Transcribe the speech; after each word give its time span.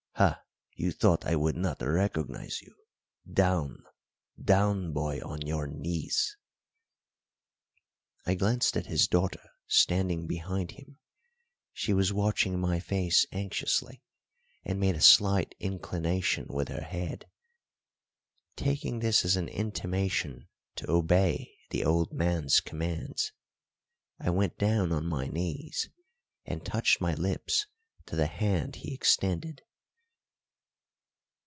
Ha, 0.15 0.83
you 0.87 0.91
thought 0.91 1.25
I 1.27 1.35
would 1.35 1.55
not 1.55 1.79
recognise 1.81 2.61
you! 2.63 2.73
Down 3.31 3.83
down, 4.41 4.93
boy, 4.93 5.19
on 5.23 5.41
your 5.45 5.67
knees!" 5.67 6.37
I 8.25 8.33
glanced 8.35 8.75
at 8.77 8.85
his 8.87 9.07
daughter 9.07 9.49
standing 9.67 10.25
behind 10.27 10.71
him; 10.71 10.97
she 11.73 11.93
was 11.93 12.11
watching 12.13 12.57
my 12.59 12.79
face 12.79 13.25
anxiously, 13.31 14.01
and 14.65 14.79
made 14.79 14.95
a 14.95 15.01
slight 15.01 15.53
inclination 15.59 16.47
with 16.49 16.67
her 16.69 16.81
head. 16.83 17.27
Taking 18.55 18.99
this 18.99 19.23
as 19.25 19.35
an 19.35 19.49
intimation 19.49 20.47
to 20.77 20.89
obey 20.89 21.51
the 21.69 21.83
old 21.85 22.11
man's 22.11 22.59
commands, 22.59 23.31
I 24.19 24.29
went 24.31 24.57
down 24.57 24.91
on 24.91 25.05
my 25.05 25.27
knees, 25.27 25.89
and 26.45 26.65
touched 26.65 26.99
my 27.01 27.13
lips 27.15 27.65
to 28.07 28.15
the 28.15 28.27
hand 28.27 28.77
he 28.77 28.93
extended. 28.95 29.61